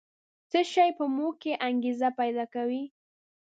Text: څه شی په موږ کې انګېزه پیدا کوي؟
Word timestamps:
څه 0.51 0.59
شی 0.71 0.89
په 0.97 1.05
موږ 1.15 1.33
کې 1.41 1.53
انګېزه 1.67 2.09
پیدا 2.19 2.45
کوي؟ 2.53 2.83